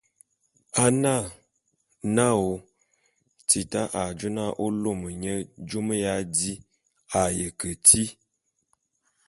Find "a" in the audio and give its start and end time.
0.83-0.85, 4.01-4.03, 7.19-7.21